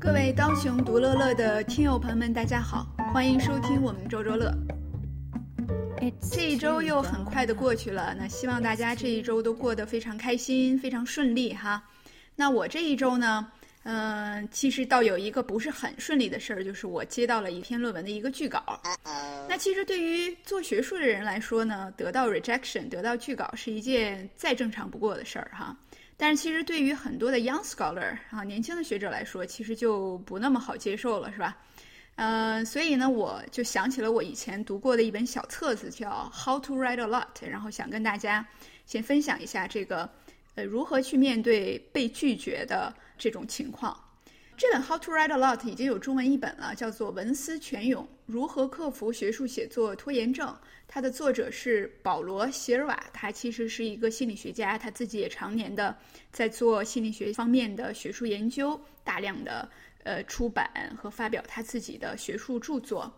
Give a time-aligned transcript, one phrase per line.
[0.00, 4.50] 各位刀熊独乐乐的听友朋友们，大家好，欢迎收听我们周周乐。
[6.32, 11.82] 这一周又很快的过去了，那希望大家这一周都过得非常开心，非常顺利哈。
[12.34, 13.46] 那我这一周呢，
[13.82, 18.80] 嗯，其实倒有一个不是很顺利的事儿，就是我接到了一篇论文的一个拒稿。
[19.46, 25.76] 那其实对于做学术的人来说呢，得到 rejection，得到拒稿是一件再正常不过的事儿哈。
[26.20, 31.56] 但是其实对于很多的 young scholar 啊，年轻的学者来说，其实就不那么好接受了，是吧？
[32.16, 38.46] 呃，所以呢，我就想起了我以前读过的一本小册子，叫《How to Write a Lot》，然后想跟大家
[38.84, 40.06] 先分享一下这个
[40.56, 43.98] 呃如何去面对被拒绝的这种情况。
[44.60, 50.46] 这本《How to Write a Lot》已经有中文译本了，叫做《文思泉涌：如何克服学术写作拖延症》。
[50.86, 55.96] 它的作者是保罗·席尔瓦，他其实是一个心理学家，他自己也常年的
[56.30, 59.66] 在做心理学方面的学术研究，大量的
[60.02, 63.10] 呃出版和发表他自己的学术著作。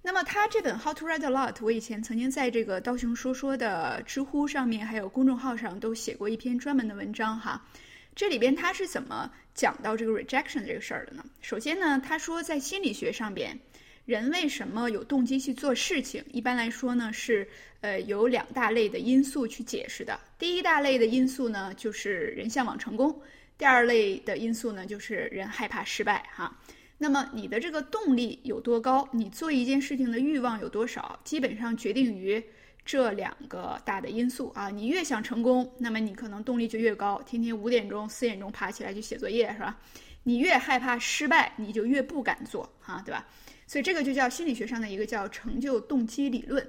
[0.00, 7.66] 那么他这本《How to Write a Lot》，我以前曾经在这个刀熊说说的知乎上面，还有公众号上都写过一篇专门的文章哈。
[8.14, 11.24] 这里边他是怎么讲到这个 rejection 这个事儿的呢？
[11.40, 13.58] 首先呢，他说在心理学上边。
[14.06, 16.24] 人为什么有动机去做事情？
[16.32, 17.46] 一般来说呢，是
[17.80, 20.18] 呃有两大类的因素去解释的。
[20.38, 23.10] 第一大类的因素呢，就是人向往成功；
[23.58, 26.24] 第二类的因素呢，就是人害怕失败。
[26.32, 26.56] 哈，
[26.96, 32.42] 那么你的这个动力有多高，你做一件事情的欲望有多少，基本上决定于
[32.88, 34.70] 这两个大的因素啊。
[34.70, 39.78] 你越想成功，那么你可能动力就越高，天天五点钟、四点钟爬起来去写作业，是吧？
[40.22, 43.28] 你越害怕失败，你就越不敢做，哈，对吧？
[43.66, 46.66] 所以这个就叫心理学上的一个叫成就动机理论。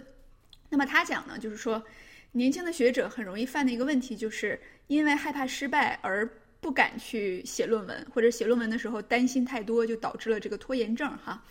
[0.70, 1.82] 那么他讲呢，就是说，
[2.34, 11.42] 年轻的学者很容易犯的一个问题，就是因为害怕失败而不敢去写论文，或者写论文的时候担心太多，就导致了这个拖延症哈。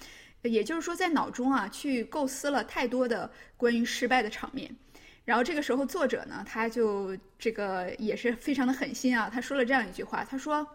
[0.43, 4.71] 也就是说，在脑中啊去构思了太多的关于失败的场面。
[5.25, 10.67] 然后这个时候作者呢，他就这个也是非常的狠心啊，他说了这样一句话，他说：“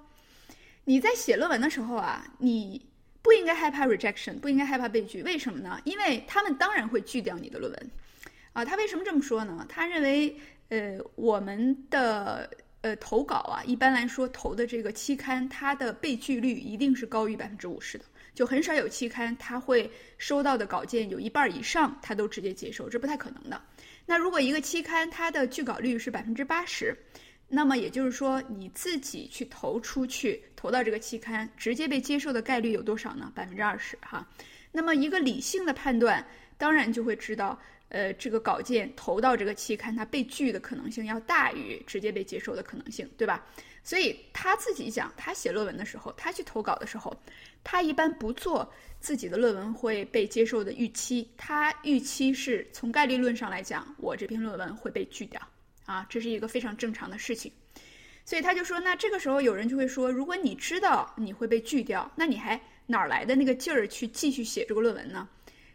[0.86, 2.86] 你在写论文的时候啊，你。”
[3.24, 5.80] 不应该害怕 rejection，不应该害怕被拒，为什么呢？
[5.86, 7.92] 因为他们当然会拒掉你的论文，
[8.52, 9.66] 啊，他为什么这么说呢？
[9.70, 10.36] 他认为，
[10.68, 12.50] 呃，我们的
[12.82, 18.04] 呃投稿啊，一般来说投的这个期刊，它的被拒率一定是高于百分之五十的，
[18.34, 23.62] 就很少有期刊他会收到的稿件有一半以上他都直接接受，这不太可能的。
[24.06, 26.96] 那如果一个期刊它的拒稿率是百分之八十。
[27.56, 33.32] 那么也就是说，你自己去投出去，投到这个期刊，直接被接受的概率有多少呢？
[33.36, 34.28] 百分之二十哈。
[34.72, 36.26] 那么一个理性的判断，
[36.58, 43.46] 当然就会知道，呃，这个稿件投到这个期刊，它被拒的可能性要大于直接被接受的可能性，对吧？
[43.84, 47.16] 所以他自己讲，他写论文的时候，他去投稿的时候，
[47.64, 55.42] 他一般不做自己的论文会被接受的预期，他预期是从概率论上来讲，我这篇论文会被拒掉。
[55.86, 57.52] 啊，这是一个非常正常的事情，
[58.24, 65.28] 所以他就说，那这个时候有人就会说，如果你知道你会被拒掉，那你还哪儿来的那个劲儿去继续写这个论文呢？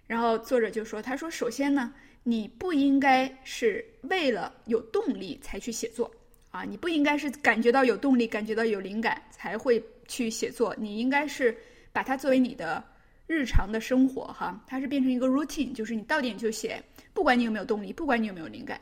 [0.07, 6.11] 然后作者就说，他说，首先呢，你不应该是为了有动力才去写作
[6.51, 11.55] 啊，你不应该是感觉到有动力、感觉到有灵感才会去写作，你应该是
[11.99, 12.81] 把它作为你的
[13.27, 16.81] 日常的生活哈，它是变成一个 routine，就是你到点就写，
[17.13, 18.81] 不管你有没有动力，不管你有没有灵感。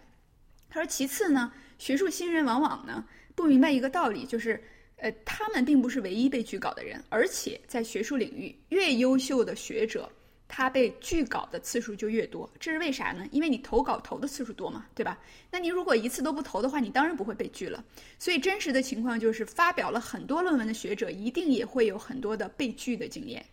[0.69, 3.03] 他说：“其次呢，学术新人往往呢
[3.35, 4.63] 不明白一个道理，就是，
[4.97, 10.13] 呃，他们并不是唯一被拒稿的人，而且在学术领域，越优秀的学者，
[10.49, 12.49] 他被拒稿的次数就越多。
[12.61, 13.27] 这是为啥呢？
[13.31, 15.19] 因为你投稿投的次数多嘛，对吧？
[15.51, 17.85] 那你如果一次都不投的话，你当然不会被拒了。
[18.19, 23.45] 所以真实的情况就是，发表了很多论文的学者，一定也会有很多的被拒的经验。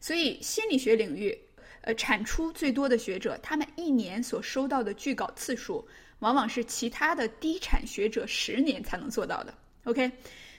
[0.00, 1.36] 所以心理学领域，
[1.80, 5.86] 呃，产出最多的学者，他们一年所收到的拒稿次数。”
[6.20, 9.54] 往往是其他的低产学者十年才能做到的。
[9.84, 10.10] OK，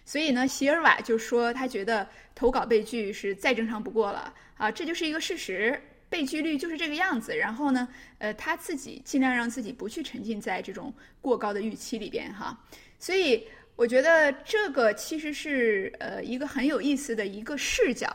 [0.05, 7.33] 所以呢，席尔瓦就说他觉得投稿被拒是再正常不过了啊，这就是一个事实，被拒率就是这个样子。
[7.35, 12.61] 然后呢，呃，他自己尽量让自己不去沉浸在这种过高的预期里边哈。
[12.99, 13.47] 所以
[13.77, 18.09] 我觉得这个其实是呃一个很有意思的一个视角。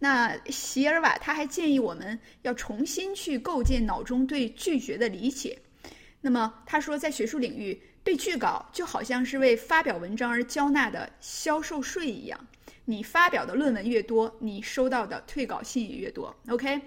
[0.00, 5.56] 那席尔瓦他还建议我们要重新去构建脑中对拒绝的理解。
[6.20, 12.46] 那么他说，在学术领域被拒稿就好像是为发表文章而交纳的销售税一样，
[12.84, 16.34] 你发表的论文越多，你收到的退稿信也越多。
[16.48, 16.80] OK，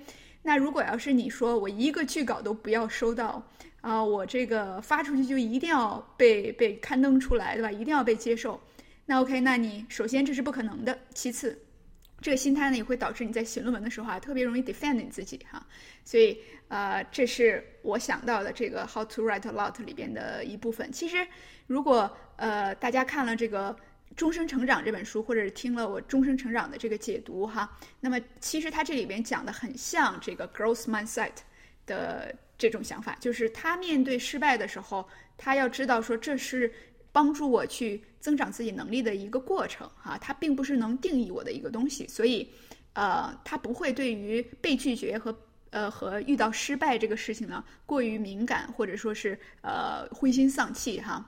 [0.43, 3.43] 那如果要是你说我一个拒稿都不要收到
[3.81, 7.71] 啊，我这个发出去就一定要被被刊登出来，对吧？
[7.71, 8.59] 一定要被接受。
[9.05, 10.97] 那 OK，那你首先这是不可能的。
[11.13, 11.57] 其次，
[12.21, 15.65] 这个心态呢，也会导致你在写论文的时候啊，特别容易 defend 你自己哈。
[16.03, 20.91] 所以，呃，这是我想到的这个《How to Write a Lot》里边的一部分。
[20.91, 21.25] 其实，
[21.67, 23.71] 如果呃大家看了这个
[24.15, 31.33] 《终生成长》这本书，或者是听了我《终生成长》的这个解读哈，那么其实它这里边讲的很像这个 growth mindset
[31.85, 35.07] 的这种想法，就是他面对失败的时候，
[35.37, 36.73] 他要知道说这是
[37.11, 42.49] 帮助我去增长自己能力的一个过程哈，它并不是能定义我的一个东西，所以，
[42.93, 45.37] 呃，他不会对于被拒绝和
[45.69, 51.23] 呃，和遇到失败这个事情呢，过于敏感，或者说是呃灰心丧气哈。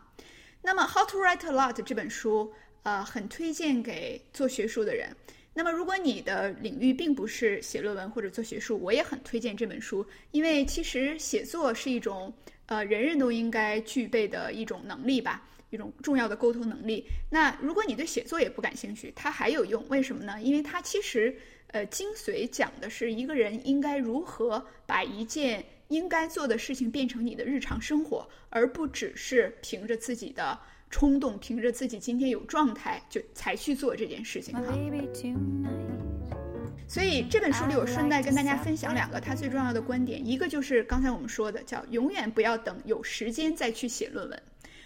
[0.62, 2.54] 那么《How to Write a Lot》这本书，
[2.84, 5.10] 呃，很推荐给做学术的人。
[5.54, 12.34] 那么如果你的领域并不是写论文或者做学术，我也很推荐这本书，因为其实写作是一种
[12.68, 17.06] 呃人人都应该具备的一种能力吧，一种重要的沟通能力。
[17.30, 20.42] 那如果你对写作也不感兴趣，它还有用，为什么呢？
[20.42, 21.36] 因为它其实。
[21.72, 34.64] 呃，精髓讲的是一个人应该如何把一件应该做的事情变成你的日常生活，而不只是凭着自己的冲动，凭着自己今天有状态就才去做这件事情哈。
[36.88, 44.44] 所以这本书里，我顺带跟大家分享两个他最重要的观点，一个就是刚才我们说的，叫永远不要等有时间再去写论文。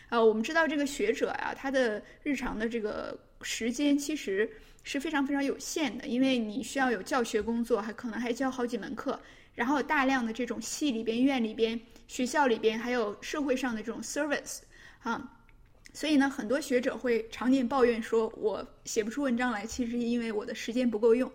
[0.10, 4.50] 呃，我们知道这个学者啊，他的日常的这个时间其实。
[4.86, 9.18] 是非常非常有限的，因为你需要有教学工作，还可能还教好几门课，
[9.56, 14.58] 然后大量的这种系里边、院里边、学校里边，还有社会上的这种 service
[15.00, 15.40] 啊，
[15.94, 21.32] 所以呢，很多学者会常年抱怨说，我写不出文章来，其实是因为我的时间不够用，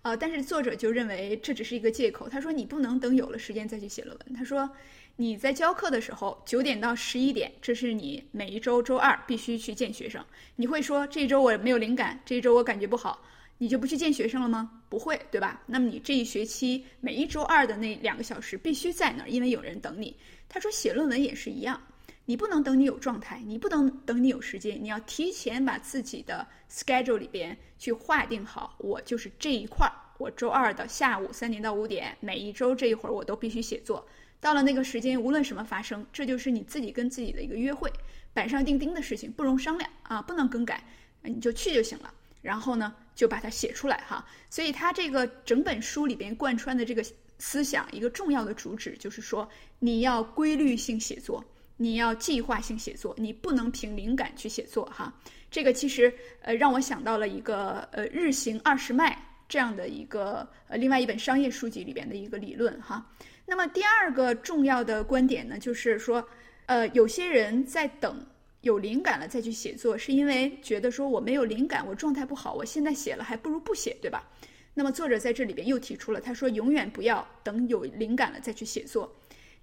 [0.00, 4.70] 啊，但是作者就认为这只是一个借口，他说你不能等有了时间再去写论文，他说。
[5.18, 10.22] 你在教课的时候，九点到十一点，这是你每一周周二必须去见学生。
[10.56, 13.24] 你会说这一周我没有灵感，这一周我感觉不好，
[13.56, 14.82] 你就不去见学生了吗？
[14.90, 15.62] 不会，对吧？
[15.64, 20.14] 那么你这一学期每一周二的那两个小时必须在那儿，因为有人等你。
[20.50, 21.80] 他说写论文也是一样，
[22.26, 34.06] 你不能等你有状态，你不能等你有时间，你要提前把自己的 schedule 里边去划定好，我就是这一块儿，我周二的下午三点到五点，每一周这一会儿我都必须写作。
[34.40, 37.90] 到了那个时间，无论什么发生，这就是你自己跟自己的一个约会，
[38.34, 40.84] 板上钉钉的事情，不容商量啊，不能更改，
[41.22, 42.12] 你就去就行了。
[42.42, 44.24] 然后呢，就把它写出来哈。
[44.50, 47.04] 所以他这个整本书里边贯穿的这个
[47.38, 51.44] 思想，一个重要的主旨就是说，你要规律性写作，
[51.76, 55.12] 你要计划性写作，你不能凭灵感去写作哈。
[55.50, 59.16] 这个其实呃让我想到了一个呃日行二十迈
[59.48, 63.06] 这样的一个呃另外一本商业书籍里边的一个理论哈。
[63.44, 66.26] 那么第二个重要的观点呢，就是说，
[66.66, 68.24] 呃，有些人在等
[68.62, 74.28] 有灵感了再去写作，是因为觉得说我没有灵感，我状态不好，我现在写了还不如不写，对吧？
[74.74, 79.14] 那么作者在这里边又提出了，他说永远不要等有灵感了再去写作。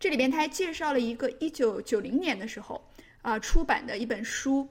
[0.04, 2.86] 这里边他还介绍了一个一九九零年的时候
[3.22, 4.68] 啊出版的一本书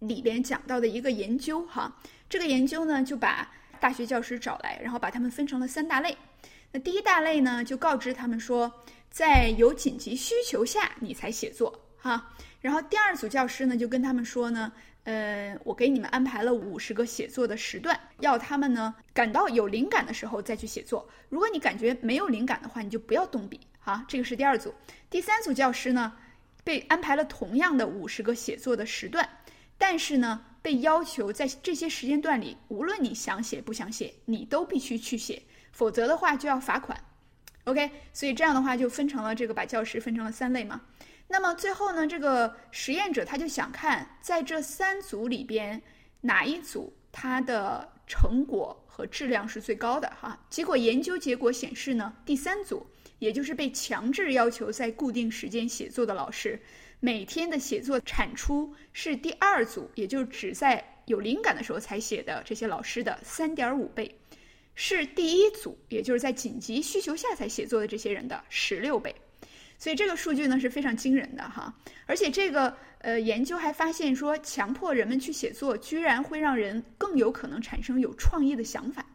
[0.00, 1.96] 里边讲到的一个研究哈，
[2.28, 3.48] 这个研究呢就把
[3.78, 6.16] 大学教师找来，然后把他们分成了三大类。
[6.72, 8.68] 那第一大类呢，就告知他们说，
[9.12, 12.34] 在有紧急需求下你才写作哈。
[12.60, 14.72] 然后第二组教师呢，就跟他们说呢，
[15.04, 21.08] 呃，我给你们安排了五十个写作的时段，要他们呢感到有灵感的时候再去写作。
[21.28, 24.02] 如果你感觉没有灵感的话，你就不要动笔好。
[24.08, 24.72] 这个是第二组。
[25.10, 26.14] 第三组教师呢，
[26.64, 29.28] 被安排了同样的五十个写作的时段，
[29.76, 35.42] 但是呢，被要求在这些时间段里，无论你想写不想写，你都必须去写。
[35.72, 36.98] 否则的话就要罚款
[37.64, 40.80] ，OK，所以这样的话就分成了这个把教师分成了三类嘛。
[41.28, 45.80] 那么最后呢，这个实验者他就想看在这三组里边
[46.20, 50.38] 哪一组它的成果和质量是最高的哈。
[50.50, 52.86] 结果研究结果显示呢，第三组，
[53.22, 56.60] 也就是被强制要求在固定时间写作的老师，
[56.98, 64.12] 每天的写作产出是第二组，也就是只在有灵感的时候才写的这些老师的三点五倍。
[64.74, 69.14] 是第一组，也就是在紧急需求下才写作的这些人的十六倍，
[69.78, 71.72] 所以这个数据呢是非常惊人的哈。
[72.06, 79.06] 而且这个呃研究还发现说，强迫人们去写作，居然会让人更有可能产生有创意的想法。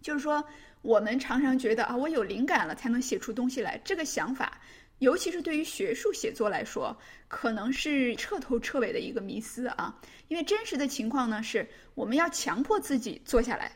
[0.00, 0.42] 就是说，
[0.86, 4.60] 我们常常觉得啊，我有灵感了才能写出东西来，这个想法，
[5.00, 10.00] 尤其是对于学术写作来说，可能是彻头彻尾的一个迷思啊。
[10.28, 13.72] 因为真实的情况呢，是我们要强迫自己坐下来。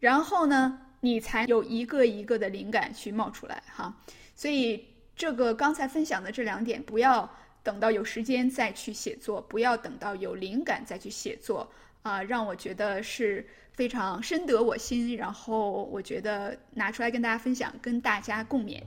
[0.00, 3.96] 然后呢，你才有一个一个的灵感去冒出来哈。
[4.34, 11.70] 所以这个刚才分享的这两点，不要等到有时间再去写作，不要等到有灵感再去写作
[12.02, 13.46] 啊，让我觉得是
[13.80, 18.82] 非常深得我心，然后我觉得拿出来跟大家分享，跟大家共勉。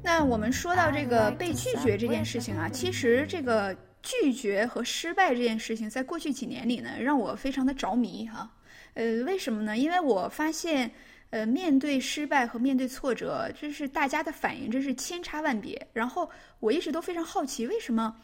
[0.00, 8.48] 那我们说到这个被拒绝这件事情啊，其实这个拒绝和失败这件事情，在过去几年里呢，让我非常的着迷哈。
[8.94, 9.76] 呃，为什么呢？
[9.76, 10.92] 因为我发现。
[11.32, 15.86] 呃，面对失败和面对挫折，这是大家的反应，这是千差万别。
[15.94, 18.14] 然后我一直都非常好奇，为什么，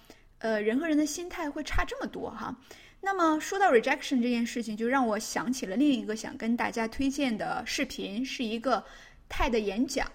[0.40, 2.54] 呃，人和人的心态会差这么多哈？
[3.00, 8.84] 那么说到 rejection 这件事情，就让我想起了另一个想跟大家推荐的视频，是一个
[9.30, 10.06] TED 演讲。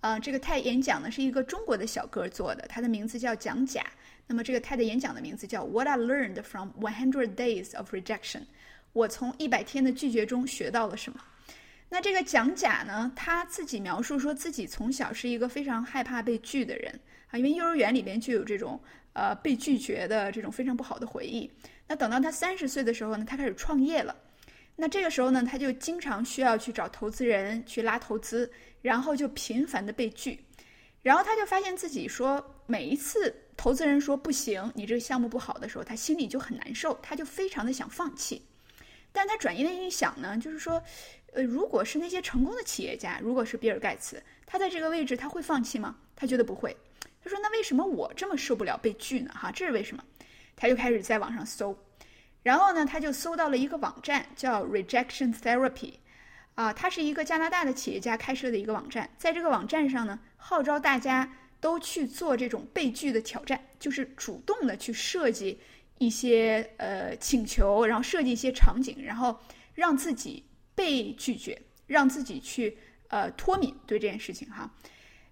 [0.00, 3.84] 啊，这个 TED 演讲呢是一个中国的小哥做的，他的名字叫蒋甲。
[4.26, 8.44] 那么这个 TED 演讲的名字叫 What I Learned from One Hundred Days of Rejection。
[8.94, 11.20] 我从一百天的拒绝中学到了什么？
[11.94, 16.98] 那这个蒋甲呢，他自己描述说自己从小是一个非常害怕被拒的人
[17.30, 18.80] 啊，因为幼儿园里边就有这种
[19.12, 21.50] 呃被拒绝的这种非常不好的回忆。
[21.86, 24.16] 那等到他三十岁的时候呢，他开始创业了。
[24.74, 30.42] 那这个时候呢，他就经常需要去找投资人去拉投资，然后就频繁的被拒。
[31.02, 38.42] 然后他就发现自己说，每一次投资人说不行，你这个项目不好的时候，他心里就很难受，他就非常的想放弃。
[39.14, 40.82] 但他转念一想呢，就是说。
[41.32, 45.96] 呃，如果是那些成功的企业家，如果是比尔盖茨，他在这个位置他会放弃吗？
[46.14, 46.76] 他觉得不会。
[47.24, 49.32] 他说：“那为什么我这么受不了被拒呢？
[49.32, 50.04] 哈，这是为什么？”
[50.56, 51.74] 他就开始在网上搜，
[52.42, 55.94] 然后呢，他就搜到了一个网站叫 Rejection Therapy，
[56.54, 65.58] 啊，它是一个加拿大的企业家开设的一个网站，在这个网站上呢，号召大家都去做这种被拒的挑战，就是主动的去设计
[65.98, 69.40] 一些呃请求，然后设计一些场景，然后
[69.74, 70.44] 让自己。
[70.82, 74.68] 被拒绝，让自己去呃脱敏对这件事情哈，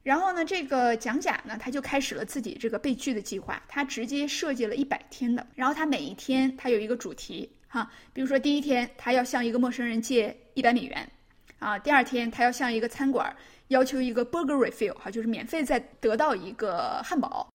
[0.05, 11.11] 然后呢，这个蒋甲呢，他就开始了自己这个被拒的计划，他直接设计了一百天的，然后他每一天他有一个主题哈，比如说第一天他要向一个陌生人借一百美元，
[11.59, 13.35] 啊，第二天他要向一个餐馆
[13.67, 17.51] 要求一个 burger refill 哈，就是免费再得到一个汉堡。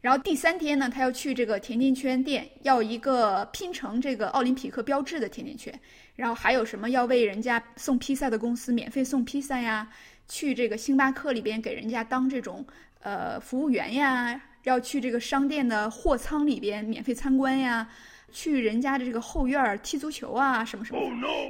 [0.00, 5.72] 然后第三天呢，他要去这个甜甜圈店要一个拼成这个奥林匹克标志的甜甜圈。
[6.16, 9.88] 然后还有什么要为人家送披萨的公司免费送披萨呀？
[10.28, 12.64] 去这个星巴克里边给人家当这种
[13.00, 14.40] 呃服务员呀？
[14.64, 17.88] 要去这个商店的货仓里边免费参观呀？
[18.30, 20.62] 去人家的这个后院踢足球啊？
[20.64, 21.00] 什么什么？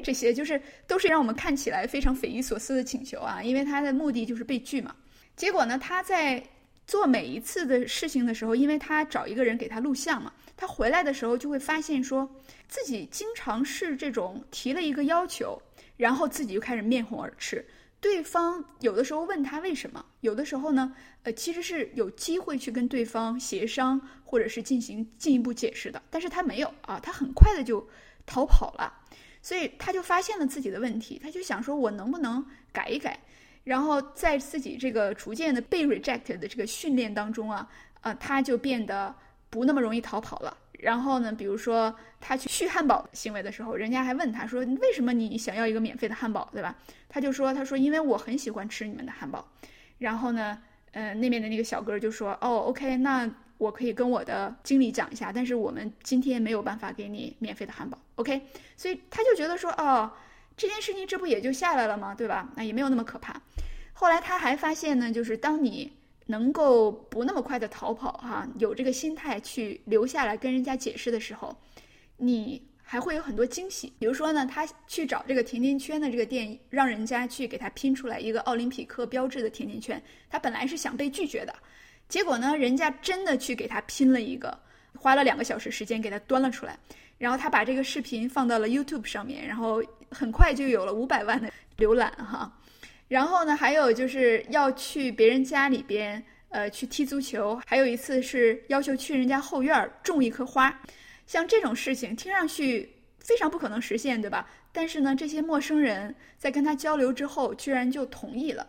[0.04, 3.42] 这些就是都是让我们看起来非常匪夷所思的请求啊！
[3.42, 4.94] 因为他的目的就是被拒嘛。
[5.34, 6.42] 结果呢，他在。
[6.90, 12.28] 做每一次的事情的时候，因为他找一个人给他录像嘛，他回来的时候就会发现说，
[12.66, 15.62] 自己经常是这种提了一个要求，
[15.96, 17.64] 然后自己就开始面红耳赤。
[18.00, 20.92] 对方有的时候问他为什么，有的时候呢，
[21.22, 27.88] 呃，其实是有机会去跟对方协商或者是进行进一步解释的，但是他没有啊，他很快的就
[28.26, 28.92] 逃跑了，
[29.40, 33.16] 所以他就发现了自己的问题，他就想说，我能不能改一改？
[33.64, 37.68] 然后在自己这个逐渐的被 reject 的这个训练当中啊，
[38.00, 39.14] 呃，他就变得
[39.50, 40.56] 不那么容易逃跑了。
[40.72, 46.74] 然后呢，比如说他去续汉堡行为的时候，人家还问他说：“为什么你想要一个免费的汉堡，对吧？”
[47.06, 49.46] 他就说：“他说因为我很喜欢吃你们的汉堡。”
[49.98, 50.58] 然后呢，
[50.92, 58.40] 呃，那边的那个小哥就说：“哦，OK，那我可以跟我的经理讲一下，但是我们今天没有办法给你免费的汉堡，OK？”
[58.78, 60.10] 所以他就觉得说：“哦。”
[60.60, 62.14] 这件事情这不也就下来了吗？
[62.14, 62.46] 对吧？
[62.54, 63.40] 那也没有那么可怕。
[63.94, 65.90] 后来他还发现呢，就是当你
[66.26, 71.56] 能够不那么快的逃跑，哈，有这个心态去留下来跟人家解释的时候，
[72.18, 73.90] 你还会有很多惊喜。
[73.98, 80.02] 比如说呢，他去找这个甜甜圈的这个店，让人家去给他拼出来一个奥林匹克标志的甜甜圈。
[80.28, 81.54] 他本来是想被拒绝的，
[82.06, 84.60] 结果呢，人家真的去给他拼了一个，
[84.98, 86.78] 花了两个小时时间给他端了出来。
[87.20, 92.50] 然后他把这个视频放到了 YouTube 上面，然后很快就有了五百万的浏览哈。
[93.08, 97.60] 然后呢，还有就是要去别人家里边，呃，去踢足球。
[97.66, 100.80] 还有一次是要求去人家后院种一棵花。
[101.26, 104.48] 像这种事情听上去非常不可能实现，对吧？
[104.72, 108.66] 但是呢，这些陌生人在跟他交流之后，居然就同意了。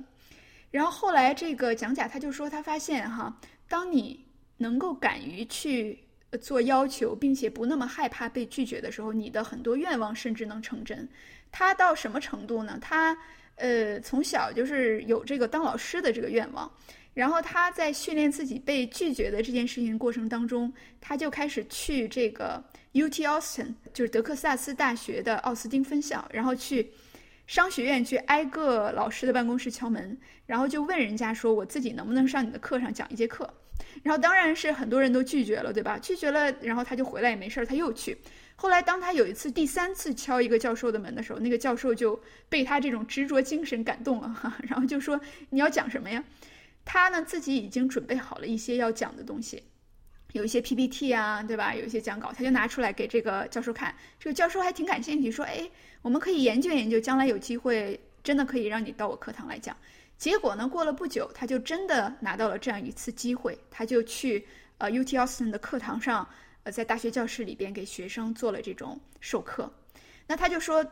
[0.72, 3.40] 然后后来这个蒋甲他就说，他发现哈，
[3.70, 4.26] 当你
[4.58, 5.98] 能够敢于去。
[6.40, 11.08] 做要求，并且不那么害怕被拒绝的时候，你的很多愿望甚至能成真。
[11.52, 12.78] 他到什么程度呢？
[12.82, 13.18] 他
[13.56, 16.72] 呃从小就是有这个当老师的这个愿望，
[17.14, 20.72] 然后他在训练自己被拒绝的这件事情过程当中，
[21.02, 26.90] 他就开始去这个 UT Austin，就是德克萨斯大学的奥斯汀分校，然后去
[27.52, 33.54] 商学院去挨个老师的办公室敲门，然后就问人家说：“我自己能不能上你的课上讲一节课？”
[34.04, 36.00] 然后当然是很多人都拒绝了，对吧？
[36.02, 38.18] 拒绝了，然后他就回来也没事儿，他又去。
[38.56, 42.18] 后来当他有一次第三次敲一个教授的门的时候，那个教授就
[42.48, 45.20] 被他这种执着精神感动了哈， 然后就说
[45.52, 46.24] ：“你要讲什么呀？”
[46.86, 49.62] 他呢自己已经准备好了一些要讲的东西。
[50.34, 51.76] 有一些 PPT 啊，对吧？
[51.76, 53.94] 有一些讲稿，他就拿出来给这个教授看。
[54.20, 55.70] 这个教授还挺感兴趣，说：“哎，
[56.02, 59.76] 我们可以研究研究，将来有机会真的可以让你到我课堂来讲。”
[60.18, 64.46] 结果呢，过了不久，他就真的拿到了这样一次机会，他就去
[64.78, 66.28] 呃 UT Austin 的课堂上，
[66.64, 69.72] 呃，在大学教室里边给学生做了这种授课。
[70.28, 70.86] 那他就说。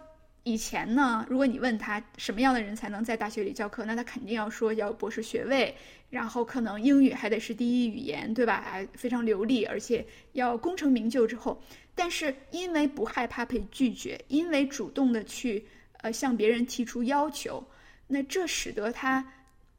[0.43, 5.75] 以前呢，如果你问他什么样的人才能在大学里教课，那他肯定要说要博士学位，
[6.09, 8.61] 然后可能英语还得是第一语言，对吧？
[8.61, 11.61] 还非常流利，而且要功成名就之后。
[11.93, 15.65] 但是因为不害怕被拒绝，因为主动的去
[15.97, 17.63] 呃向别人提出要求，
[18.07, 19.25] 那这使得他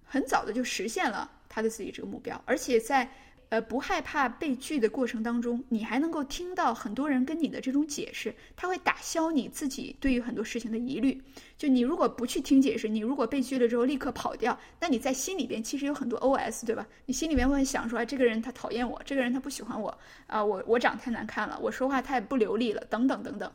[0.04, 3.10] 很早的就实现了他的自己这个目标，而且在。
[3.50, 11.20] 呃，不害怕被拒的过程当中，你还能够听到很多人跟你的这种解释，他会打消你自己对于很多事情的疑虑。
[11.58, 16.86] 就你如果不去听解释，你如果被拒了之后立刻跑掉，那你在心里边其实有很多 OS，对吧？
[17.06, 23.50] 你心里面会想说，哎，这个人他讨厌我，这个人他不喜欢我，啊，我我长太难看了，我说话太不流利了，等等等等，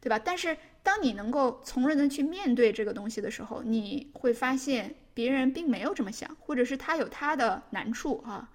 [0.00, 0.18] 对吧？
[0.18, 8.48] 但是当你能够从容的去面对这个东西的时候，你会发现别人并没有这么想，或者是他有他的难处啊。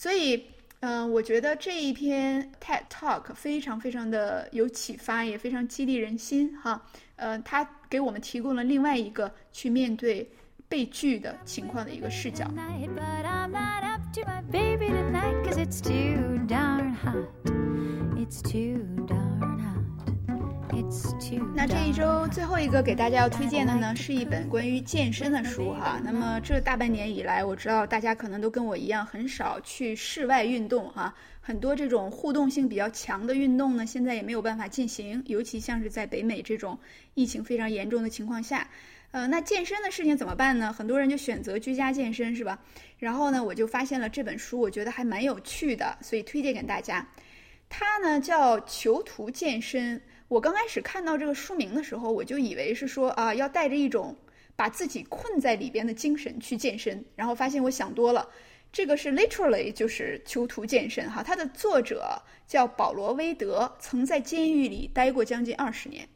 [0.00, 0.44] 所以，
[0.78, 6.80] 嗯，我觉得这一篇 TED Talk 非常非常的有启发，也非常激励人心哈。
[7.16, 10.30] 呃，它给我们提供了另外一个去面对
[10.68, 12.48] 被拒的情况的一个视角。
[21.54, 26.00] 那这一周最后一个给大家要推荐的呢，是一本关于健身的书哈。
[26.04, 31.14] 那么这大半年以来，我知道大家可能都跟我一样，很少去室外运动哈。
[31.40, 36.78] 很多这种互动性比较强的运动呢，现在也没有办法进行，尤其像是在北美这种
[37.14, 38.68] 疫情非常严重的情况下，
[39.10, 40.72] 呃，那健身的事情怎么办呢？
[40.72, 42.58] 很多人就选择居家健身，是吧？
[42.98, 47.06] 然后呢，我就发现了这本书，我觉得还蛮有趣的，所以推荐给大家。
[47.70, 49.98] 它呢叫《囚徒健身》。
[50.28, 54.14] 我刚开始看到这个书名的时候，我就以为是说啊，要带着一种
[54.54, 58.28] 把自己困在里边的精神去健身，然后发现我想多了。
[58.70, 61.22] 这个是 literally 就是囚徒健身哈。
[61.22, 66.06] 它的作者叫保罗·威德，曾在监狱里待过将近二十年，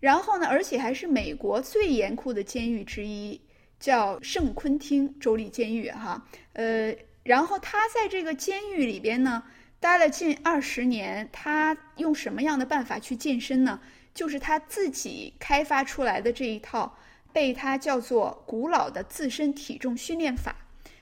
[0.00, 3.40] 然后呢，而且还是美国最严酷的监狱之一，
[3.78, 6.20] 叫圣昆汀州立监狱哈。
[6.54, 9.40] 呃，然后他在这个监狱里边呢。
[9.78, 13.80] 待了近二十年，他用什么样的办法去健身呢？
[14.14, 16.98] 就是他自己开发出来的这一套，
[17.32, 20.56] 被他叫做“古老的自身体重训练法”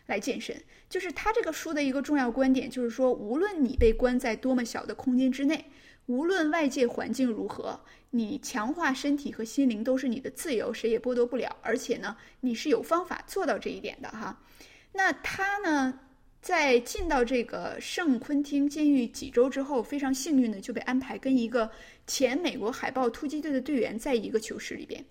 [0.07, 0.61] 来健身。
[0.91, 5.65] 就是他这个书的一个重要观点，就是说，无论你被关在多么小的空间之内，
[6.07, 11.57] 无论外界环境如何，你强化身体和心灵都是你的自由，谁也剥夺不了。
[11.63, 14.43] 而且呢，你是有方法做到这一点的哈。
[14.93, 16.01] 那他呢？
[16.45, 21.71] 在进到这个圣昆汀监狱几周之后，非常幸运的就被安排跟一个
[22.07, 25.03] 前美国海豹突击队的队员在一个囚室里边。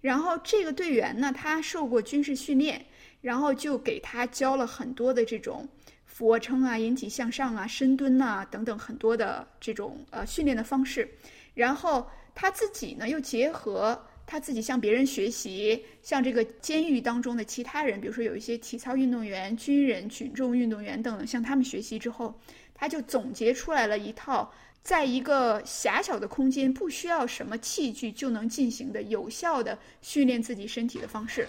[0.00, 2.82] 然后这个队员呢，他受过军事训练，
[3.20, 5.68] 然后就给他教了很多的这种
[6.06, 11.06] 俯卧撑啊、引体向上啊、深蹲呐等等很多的这种呃训练的方式。
[11.52, 14.02] 然后他自己呢，又结合。
[14.30, 22.38] 他自己向别人学习，向这个监狱当中的其他人，比如说有一些体操运动员、军人、群众运动员等等，向他们学习之后，
[22.74, 31.48] 他就总结出来了一套，在一个狭小的空间，不需要什么器具就能进行的有效的训练自己身体的方式。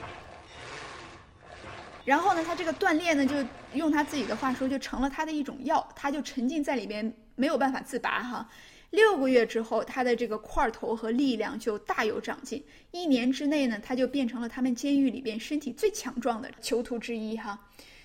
[2.05, 3.35] 然后呢，他这个锻炼呢，就
[3.73, 8.49] 用他自己的话说，就成了他的一种药，他就沉浸在里边，没有办法自拔哈。
[8.91, 12.63] 六个月之后，他的这个块头和力量就大有长进。
[12.91, 17.59] 一年之内呢，他就变成了他们监狱里边身体最强壮的囚徒之一哈。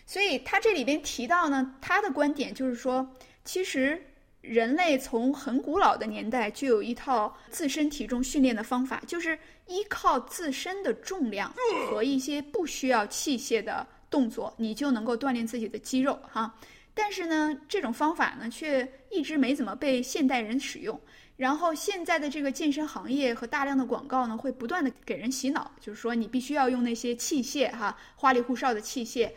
[0.07, 3.09] 所以他这里边提到呢，他的观点就是说，
[3.47, 3.99] 其实
[4.42, 11.51] 人类从很古老的年代就有一套自身体重训练的方法，就是依靠自身的重量
[11.88, 16.55] 和一些不需要器械的动作，你就能够锻炼自己的肌肉哈。
[16.94, 20.98] 但是呢，这种方法呢，却一直没怎么被现代人使用。
[21.37, 29.28] 然后现在的这个健身行业和大量的广告呢，会不断的给人洗脑，就是说你必须要用那些器械哈，花里胡哨的器械，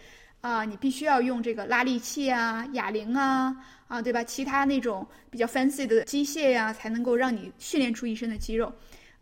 [0.42, 3.56] 啊，你必须要用这个拉力器啊、哑铃啊，
[3.88, 4.24] 啊，对吧？
[4.24, 8.72] 其他那种比较 fancy 的机械呀，才能够让你训练出一身的肌肉。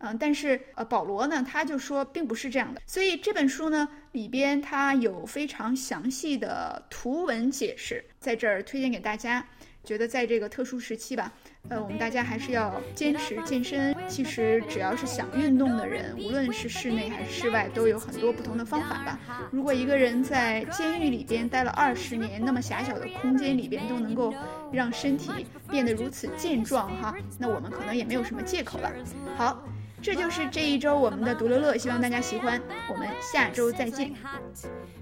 [0.06, 2.82] 嗯，但是呃，保罗呢，他就说并不是这样的。
[2.86, 9.46] 所以这本书呢里边它有非常详细的图文解释，在这儿推荐给大家。
[9.84, 11.32] 觉得在这个特殊时期吧，
[11.70, 13.96] 呃，我们大家还是要坚持健身。
[14.08, 19.20] 其实只要是想运动的人，无论是室内还是室外，都有很多不同的方法吧。
[19.52, 24.34] 如果一个人在监狱里边待了二十年，那么狭小的空间里边都能够
[24.72, 28.92] 让身体变得如此健壮哈，那我们可能也没有什么借口了。
[29.38, 29.64] 好，
[30.06, 34.14] 这就是这一周我们的独乐乐希望大家喜欢我们下周再见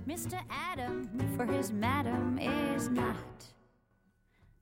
[0.08, 3.18] mr adam for his madam is not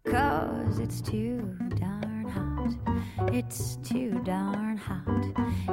[0.04, 1.43] cause it's too
[1.80, 2.73] darn hot
[3.32, 5.06] it's too darn hot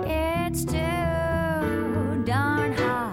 [0.04, 3.07] it's too darn hot